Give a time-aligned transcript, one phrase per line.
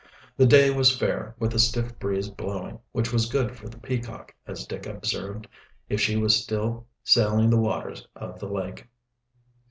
[0.35, 4.33] The day was fair, with a stiff breeze blowing, which was good for the Peacock,
[4.47, 5.47] as Dick observed,
[5.89, 8.87] if she was still sailing the waters of the lake.